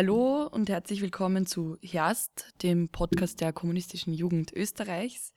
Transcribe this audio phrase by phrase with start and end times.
[0.00, 5.32] Hallo und herzlich willkommen zu Herst, dem Podcast der kommunistischen Jugend Österreichs.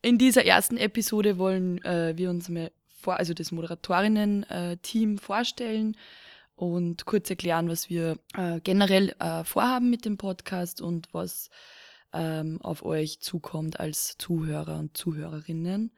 [0.00, 5.98] In dieser ersten Episode wollen äh, wir uns mal vor, also das Moderatorinnen-Team vorstellen
[6.56, 11.50] und kurz erklären, was wir äh, generell äh, vorhaben mit dem Podcast und was
[12.14, 15.92] ähm, auf euch zukommt als Zuhörer und Zuhörerinnen.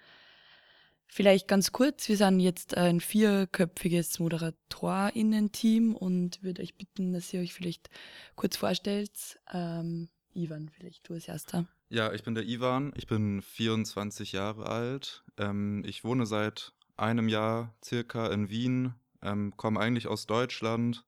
[1.07, 7.40] Vielleicht ganz kurz, wir sind jetzt ein vierköpfiges ModeratorInnen-Team und würde euch bitten, dass ihr
[7.40, 7.89] euch vielleicht
[8.35, 9.39] kurz vorstellt.
[9.53, 11.68] Ähm, Ivan, vielleicht du als erster.
[11.89, 15.25] Ja, ich bin der Ivan, ich bin 24 Jahre alt.
[15.39, 21.04] Ähm, ich wohne seit einem Jahr circa in Wien, ähm, komme eigentlich aus Deutschland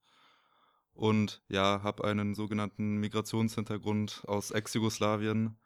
[0.95, 5.57] und ja, habe einen sogenannten Migrationshintergrund aus Ex-Jugoslawien.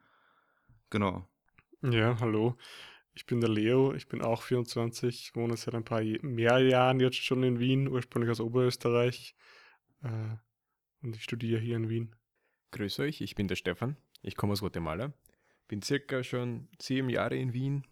[0.90, 1.28] Genau.
[1.82, 2.56] Ja, hallo.
[3.20, 7.22] Ich bin der Leo, ich bin auch 24, wohne seit ein paar mehr Jahren jetzt
[7.22, 9.34] schon in Wien, ursprünglich aus Oberösterreich.
[10.02, 10.36] Äh,
[11.02, 12.16] und ich studiere hier in Wien.
[12.70, 15.12] Grüß euch, ich bin der Stefan, ich komme aus Guatemala,
[15.68, 17.86] bin circa schon sieben Jahre in Wien,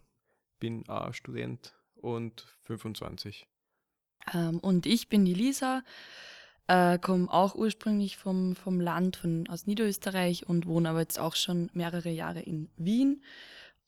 [0.59, 3.47] bin auch Student und 25.
[4.33, 5.83] Ähm, und ich bin die Lisa,
[6.65, 11.35] äh, komme auch ursprünglich vom, vom Land, von, aus Niederösterreich und wohne aber jetzt auch
[11.35, 13.21] schon mehrere Jahre in Wien.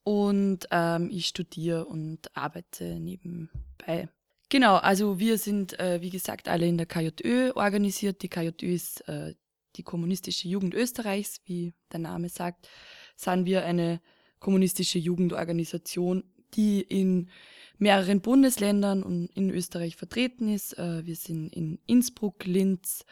[0.04, 4.10] Und ähm, ich studiere und arbeite nebenbei.
[4.50, 8.22] Genau, also wir sind, äh, wie gesagt, alle in der KJÖ organisiert.
[8.22, 9.36] Die KJÖ ist äh,
[9.78, 12.68] die Kommunistische Jugend Österreichs, wie der Name sagt,
[13.16, 14.02] sind wir eine
[14.40, 17.30] kommunistische Jugendorganisation, die in
[17.78, 20.78] mehreren Bundesländern und in Österreich vertreten ist.
[20.78, 23.06] Äh, wir sind in Innsbruck, Linz,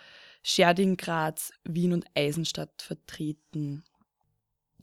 [0.43, 3.83] Scherding, Graz, Wien und Eisenstadt vertreten.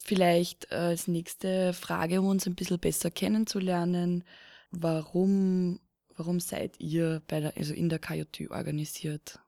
[0.02, 4.25] Vielleicht als nächste Frage, um uns ein bisschen besser kennenzulernen.
[4.70, 5.80] Warum,
[6.16, 9.41] warum seid ihr bei der, also in der KJT organisiert?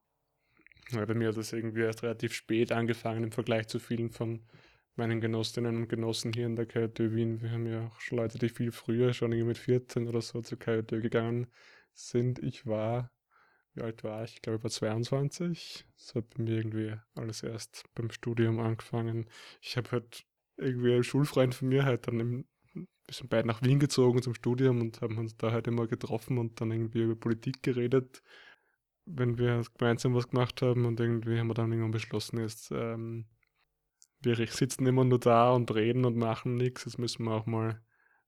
[0.91, 4.41] Ja, bei mir hat das irgendwie erst relativ spät angefangen im Vergleich zu vielen von
[4.97, 7.41] meinen Genossinnen und Genossen hier in der KJT Wien.
[7.41, 10.41] Wir haben ja auch schon Leute, die viel früher, schon irgendwie mit 14 oder so
[10.42, 11.47] zur KJT gegangen
[11.92, 12.38] sind.
[12.41, 13.10] Ich war,
[13.75, 14.34] wie alt war ich?
[14.34, 15.84] Ich glaube, über 22.
[15.97, 19.26] Das hat bei mir irgendwie alles erst beim Studium angefangen.
[19.60, 20.25] Ich habe halt
[20.58, 24.34] irgendwie ein Schulfreund von mir halt dann im, wir sind beide nach Wien gezogen zum
[24.34, 28.22] Studium und haben uns da halt immer getroffen und dann irgendwie über Politik geredet,
[29.06, 33.26] wenn wir gemeinsam was gemacht haben und irgendwie haben wir dann irgendwann beschlossen, jetzt ähm,
[34.20, 37.80] wir sitzen immer nur da und reden und machen nichts, jetzt müssen wir auch mal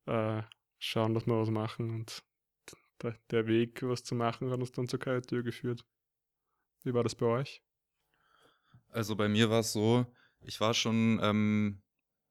[0.07, 0.43] äh,
[0.79, 2.23] schauen, dass wir was machen und
[3.31, 5.85] der Weg, was zu machen, hat uns dann zur KJÖ geführt.
[6.83, 7.63] Wie war das bei euch?
[8.89, 10.07] Also bei mir war es so,
[10.43, 11.83] ich war schon ähm,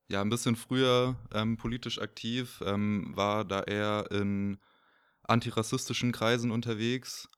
[0.10, 4.58] ja ein bisschen früher ähm, politisch aktiv, ähm, war da eher in
[5.24, 7.30] antirassistischen Kreisen unterwegs.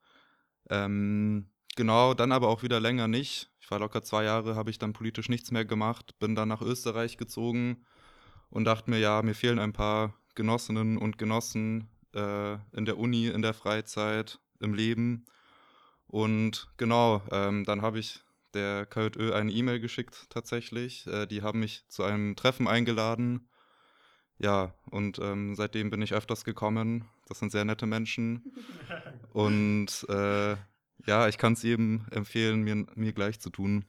[0.69, 3.51] Ähm, genau, dann aber auch wieder länger nicht.
[3.59, 6.61] Ich war locker zwei Jahre, habe ich dann politisch nichts mehr gemacht, bin dann nach
[6.61, 7.85] Österreich gezogen
[8.49, 13.27] und dachte mir, ja, mir fehlen ein paar Genossinnen und Genossen äh, in der Uni,
[13.27, 15.25] in der Freizeit, im Leben.
[16.07, 18.23] Und genau, ähm, dann habe ich
[18.53, 21.07] der KJÖ eine E-Mail geschickt tatsächlich.
[21.07, 23.47] Äh, die haben mich zu einem Treffen eingeladen.
[24.37, 27.05] Ja, und ähm, seitdem bin ich öfters gekommen.
[27.27, 28.53] Das sind sehr nette Menschen.
[29.33, 30.55] und äh,
[31.05, 33.85] ja, ich kann es jedem empfehlen, mir, mir gleich zu tun.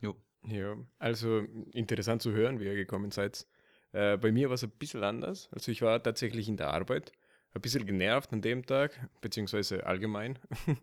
[0.00, 0.16] Jo.
[0.46, 1.40] Ja, also
[1.72, 3.46] interessant zu hören, wie ihr gekommen seid.
[3.92, 5.48] Äh, bei mir war es ein bisschen anders.
[5.52, 7.12] Also ich war tatsächlich in der Arbeit,
[7.54, 10.38] ein bisschen genervt an dem Tag, beziehungsweise allgemein.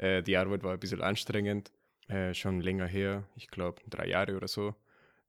[0.00, 1.72] Äh, die Arbeit war ein bisschen anstrengend,
[2.06, 4.76] äh, schon länger her, ich glaube drei Jahre oder so.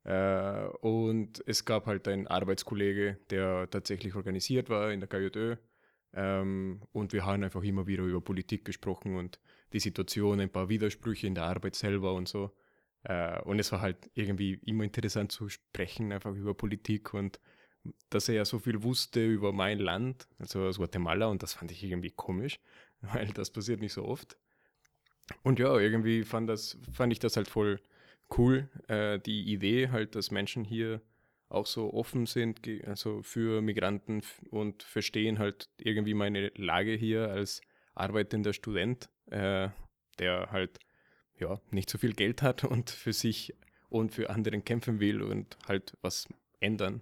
[0.04, 5.56] Äh, und es gab halt einen Arbeitskollege, der tatsächlich organisiert war in der KJÖ.
[6.14, 9.40] Ähm, und wir haben einfach immer wieder über Politik gesprochen und
[9.74, 12.56] die Situation, ein paar Widersprüche in der Arbeit selber und so.
[13.46, 17.40] Und es war halt irgendwie immer interessant zu sprechen, einfach über Politik und
[18.10, 21.72] dass er ja so viel wusste über mein Land, also aus Guatemala, und das fand
[21.72, 22.60] ich irgendwie komisch,
[23.02, 24.38] weil das passiert nicht so oft.
[25.44, 27.80] Und ja, irgendwie fand, das, fand ich das halt voll
[28.38, 31.02] cool, äh, die Idee halt, dass Menschen hier
[31.50, 34.22] auch so offen sind, also für Migranten
[34.52, 37.62] und verstehen halt irgendwie meine Lage hier als
[37.96, 39.70] arbeitender Student, äh,
[40.20, 40.80] der halt
[41.40, 43.56] ja nicht so viel Geld hat und für sich
[43.90, 46.28] und für anderen kämpfen will und halt was
[46.60, 47.02] ändern.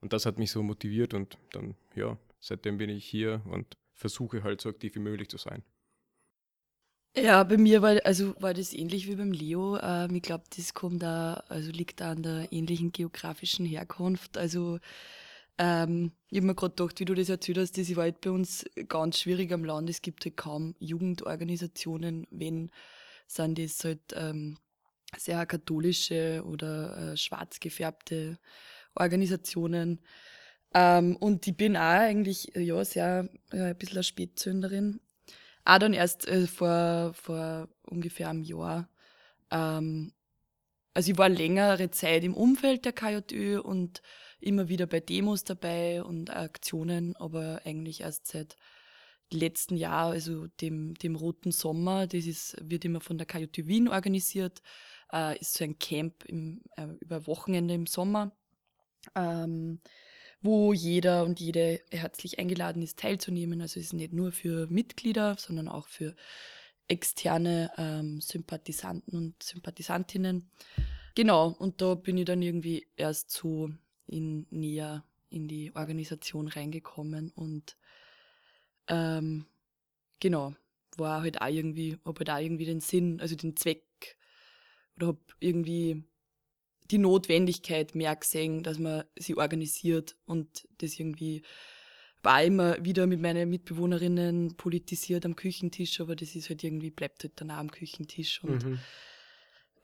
[0.00, 4.42] Und das hat mich so motiviert und dann, ja, seitdem bin ich hier und versuche
[4.42, 5.62] halt so aktiv wie möglich zu sein.
[7.16, 9.76] Ja, bei mir war, also war das ähnlich wie beim Leo.
[9.78, 14.38] Ähm, ich glaube, das kommt da, also liegt da an der ähnlichen geografischen Herkunft.
[14.38, 14.78] Also
[15.58, 18.30] ähm, ich habe mir gerade gedacht, wie du das erzählt hast, das war halt bei
[18.30, 19.90] uns ganz schwierig am Land.
[19.90, 22.70] Es gibt halt kaum Jugendorganisationen, wenn
[23.26, 24.56] sind das halt ähm,
[25.16, 28.38] sehr katholische oder äh, schwarz gefärbte
[28.94, 30.00] Organisationen.
[30.74, 35.00] Ähm, und ich bin auch eigentlich äh, ja sehr äh, ein bisschen eine Spätzünderin.
[35.64, 38.88] Auch dann erst äh, vor, vor ungefähr einem Jahr.
[39.50, 40.12] Ähm,
[40.94, 44.02] also ich war längere Zeit im Umfeld der KJÖ und
[44.40, 48.56] immer wieder bei Demos dabei und Aktionen, aber eigentlich erst seit
[49.32, 53.88] letzten Jahr, also dem, dem Roten Sommer, das ist, wird immer von der KJÖ Wien
[53.88, 54.62] organisiert,
[55.12, 58.32] äh, ist so ein Camp im, äh, über Wochenende im Sommer.
[59.14, 59.80] Ähm,
[60.42, 63.60] wo jeder und jede herzlich eingeladen ist, teilzunehmen.
[63.60, 66.16] Also es ist nicht nur für Mitglieder, sondern auch für
[66.88, 70.50] externe ähm, Sympathisanten und Sympathisantinnen.
[71.14, 73.70] Genau, und da bin ich dann irgendwie erst so
[74.06, 77.76] in, näher in die Organisation reingekommen und
[78.88, 79.46] ähm,
[80.18, 80.54] genau,
[80.96, 84.16] war halt auch irgendwie, habe halt auch irgendwie den Sinn, also den Zweck
[84.96, 86.02] oder habe irgendwie
[86.90, 91.42] die Notwendigkeit mehr gesehen, dass man sie organisiert und das irgendwie
[92.22, 97.22] war immer wieder mit meinen Mitbewohnerinnen politisiert am Küchentisch, aber das ist halt irgendwie, bleibt
[97.24, 98.78] halt dann auch am Küchentisch und mhm.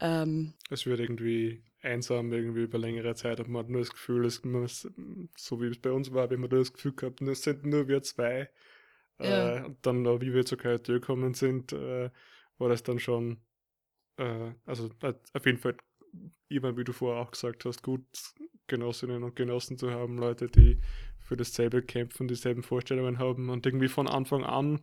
[0.01, 4.45] ähm, es wird irgendwie einsam irgendwie über längere Zeit hat man nur das Gefühl, dass
[4.45, 7.89] man, so wie es bei uns war, wenn man das Gefühl gehabt, es sind nur
[7.89, 8.51] wir zwei.
[9.19, 9.59] Ja.
[9.59, 12.11] Äh, und dann, wie wir zur KJÖ gekommen sind, äh,
[12.59, 13.41] war das dann schon,
[14.19, 14.91] äh, also
[15.33, 15.77] auf jeden Fall
[16.49, 18.05] immer, wie du vorher auch gesagt hast, gut
[18.67, 20.81] Genossinnen und Genossen zu haben, Leute, die
[21.21, 24.81] für dasselbe kämpfen, dieselben Vorstellungen haben und irgendwie von Anfang an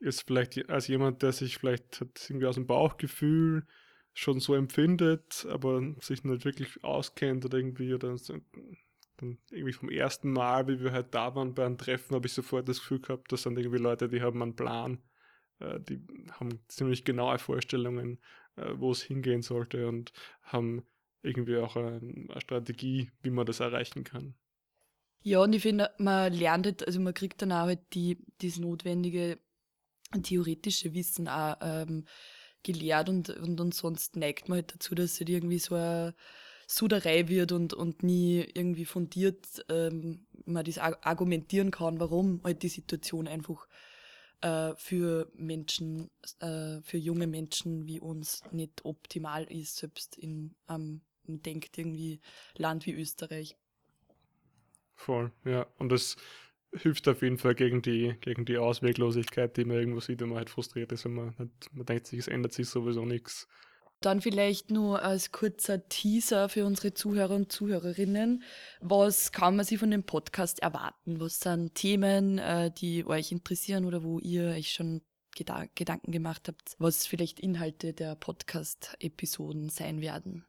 [0.00, 3.66] ist vielleicht als jemand, der sich vielleicht irgendwie aus dem Bauchgefühl
[4.12, 8.16] schon so empfindet, aber sich nicht wirklich auskennt oder irgendwie oder
[9.16, 12.32] dann irgendwie vom ersten Mal, wie wir halt da waren bei einem Treffen, habe ich
[12.32, 15.02] sofort das Gefühl gehabt, das sind irgendwie Leute, die haben einen Plan,
[15.60, 18.20] äh, die haben ziemlich genaue Vorstellungen,
[18.56, 20.12] wo es hingehen sollte und
[20.42, 20.84] haben
[21.22, 24.34] irgendwie auch eine, eine Strategie, wie man das erreichen kann.
[25.22, 28.58] Ja, und ich finde, man lernt halt, also man kriegt dann auch halt die, das
[28.58, 29.38] notwendige
[30.22, 32.04] theoretische Wissen auch ähm,
[32.62, 36.14] gelehrt und, und, und sonst neigt man halt dazu, dass es halt irgendwie so eine
[36.66, 42.68] Suderei wird und, und nie irgendwie fundiert ähm, man das argumentieren kann, warum halt die
[42.68, 43.66] Situation einfach
[44.44, 46.10] äh, für Menschen,
[46.40, 52.20] äh, für junge Menschen wie uns nicht optimal ist, selbst in einem ähm, denkt irgendwie
[52.54, 53.56] Land wie Österreich.
[54.94, 55.66] Voll, ja.
[55.78, 56.16] Und das
[56.74, 60.38] hilft auf jeden Fall gegen die, gegen die Ausweglosigkeit, die man irgendwo sieht, wenn man
[60.38, 61.34] halt frustriert ist, wenn man,
[61.72, 63.48] man denkt sich, es ändert sich sowieso nichts.
[64.04, 68.42] Dann vielleicht nur als kurzer Teaser für unsere Zuhörer und Zuhörerinnen.
[68.82, 71.20] Was kann man sich von dem Podcast erwarten?
[71.20, 75.00] Was sind Themen, äh, die euch interessieren oder wo ihr euch schon
[75.34, 80.44] Gedanken gemacht habt, was vielleicht Inhalte der Podcast-Episoden sein werden?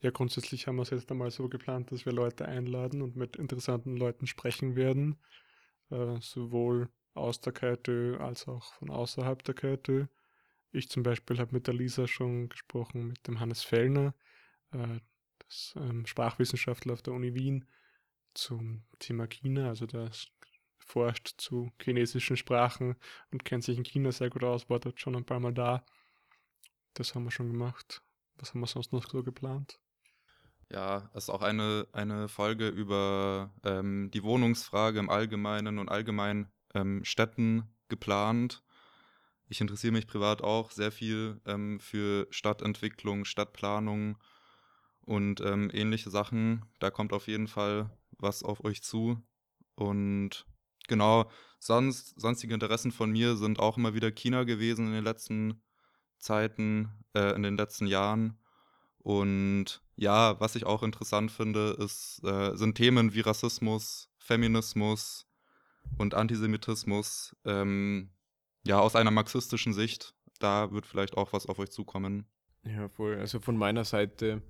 [0.00, 3.36] Ja, grundsätzlich haben wir es jetzt einmal so geplant, dass wir Leute einladen und mit
[3.36, 5.20] interessanten Leuten sprechen werden,
[5.90, 10.06] äh, sowohl aus der KTÖ als auch von außerhalb der KTÖ.
[10.70, 14.14] Ich zum Beispiel habe mit der Lisa schon gesprochen, mit dem Hannes Fellner,
[14.72, 15.00] äh,
[15.38, 17.64] das ähm, Sprachwissenschaftler auf der Uni Wien,
[18.34, 19.68] zum Thema China.
[19.68, 20.10] Also der
[20.78, 22.96] forscht zu chinesischen Sprachen
[23.30, 25.84] und kennt sich in China sehr gut aus, war dort schon ein paar Mal da.
[26.94, 28.02] Das haben wir schon gemacht.
[28.36, 29.80] Was haben wir sonst noch so geplant?
[30.70, 36.50] Ja, es ist auch eine, eine Folge über ähm, die Wohnungsfrage im Allgemeinen und allgemein
[36.74, 38.62] ähm, Städten geplant.
[39.48, 44.18] Ich interessiere mich privat auch sehr viel ähm, für Stadtentwicklung, Stadtplanung
[45.00, 46.66] und ähm, ähnliche Sachen.
[46.80, 49.22] Da kommt auf jeden Fall was auf euch zu.
[49.74, 50.46] Und
[50.86, 55.62] genau, sonst, sonstige Interessen von mir sind auch immer wieder China gewesen in den letzten
[56.18, 58.38] Zeiten, äh, in den letzten Jahren.
[58.98, 65.26] Und ja, was ich auch interessant finde, ist, äh, sind Themen wie Rassismus, Feminismus
[65.96, 67.34] und Antisemitismus.
[67.46, 68.10] Ähm,
[68.68, 72.26] ja, aus einer marxistischen Sicht, da wird vielleicht auch was auf euch zukommen.
[72.64, 73.16] Ja, voll.
[73.16, 74.42] Also von meiner Seite,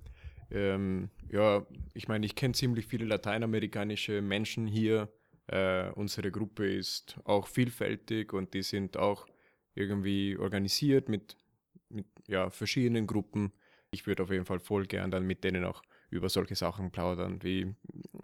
[0.51, 5.07] ähm, ja, ich meine, ich kenne ziemlich viele lateinamerikanische Menschen hier.
[5.47, 9.25] Äh, unsere Gruppe ist auch vielfältig und die sind auch
[9.73, 11.37] irgendwie organisiert mit,
[11.87, 13.53] mit ja, verschiedenen Gruppen.
[13.89, 17.41] Ich würde auf jeden Fall voll gern dann mit denen auch über solche Sachen plaudern.
[17.41, 17.73] Wie,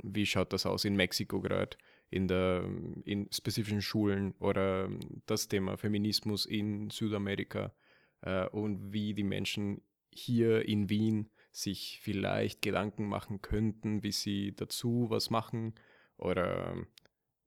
[0.04, 1.78] wie schaut das aus in Mexiko gerade?
[2.09, 2.69] In, der,
[3.03, 4.89] in spezifischen Schulen oder
[5.25, 7.74] das Thema Feminismus in Südamerika
[8.21, 14.53] äh, und wie die Menschen hier in Wien sich vielleicht Gedanken machen könnten, wie sie
[14.55, 15.74] dazu was machen
[16.17, 16.75] oder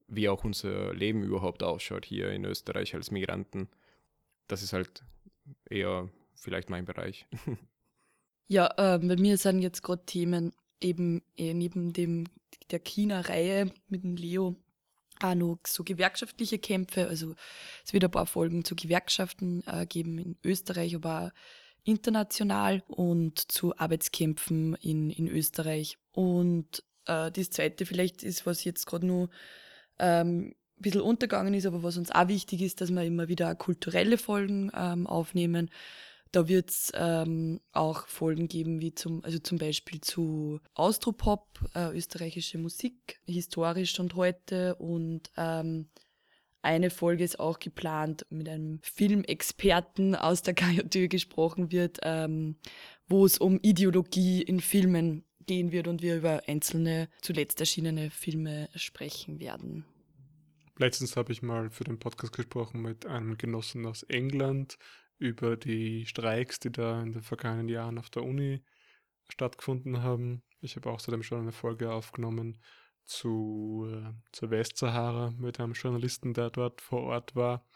[0.06, 3.68] wie auch unser Leben überhaupt ausschaut hier in Österreich als Migranten.
[4.46, 5.04] Das ist halt
[5.68, 7.26] eher vielleicht mein Bereich.
[8.48, 12.24] ja, äh, bei mir sind jetzt gerade Themen eben eh neben dem
[12.70, 14.56] der China-Reihe mit dem Leo
[15.20, 17.08] auch noch so gewerkschaftliche Kämpfe.
[17.08, 17.34] Also
[17.84, 21.30] es wird ein paar Folgen zu Gewerkschaften äh, geben in Österreich, aber auch
[21.84, 25.98] international und zu Arbeitskämpfen in, in Österreich.
[26.12, 29.30] Und äh, das Zweite vielleicht ist, was jetzt gerade nur
[29.98, 33.54] ähm, ein bisschen untergegangen ist, aber was uns auch wichtig ist, dass wir immer wieder
[33.54, 35.70] kulturelle Folgen ähm, aufnehmen.
[36.32, 41.96] Da wird es ähm, auch Folgen geben, wie zum, also zum Beispiel zu Austropop, äh,
[41.96, 44.74] österreichische Musik, historisch und heute.
[44.76, 45.88] Und ähm,
[46.60, 52.56] eine Folge ist auch geplant, mit einem Filmexperten aus der KJÖ gesprochen wird, ähm,
[53.06, 58.68] wo es um Ideologie in Filmen gehen wird und wir über einzelne zuletzt erschienene Filme
[58.74, 59.84] sprechen werden.
[60.76, 64.78] Letztens habe ich mal für den Podcast gesprochen mit einem Genossen aus England
[65.18, 68.62] über die Streiks, die da in den vergangenen Jahren auf der Uni
[69.28, 70.42] stattgefunden haben.
[70.60, 72.58] Ich habe außerdem schon eine Folge aufgenommen
[73.04, 77.66] zu, äh, zur Westsahara mit einem Journalisten, der dort vor Ort war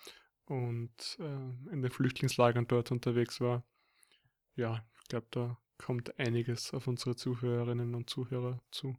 [0.45, 3.65] und äh, in den Flüchtlingslagern dort unterwegs war.
[4.55, 8.97] Ja, ich glaube, da kommt einiges auf unsere Zuhörerinnen und Zuhörer zu.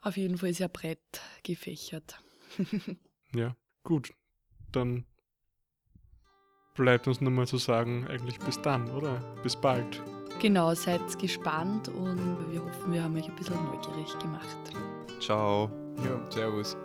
[0.00, 1.00] Auf jeden Fall sehr breit
[1.42, 2.22] gefächert.
[3.34, 4.14] ja, gut.
[4.70, 5.06] Dann
[6.74, 9.20] bleibt uns nur mal zu sagen, eigentlich bis dann, oder?
[9.42, 10.02] Bis bald.
[10.40, 14.56] Genau, seid gespannt und wir hoffen, wir haben euch ein bisschen neugierig gemacht.
[15.20, 15.70] Ciao.
[16.04, 16.76] Ja, servus.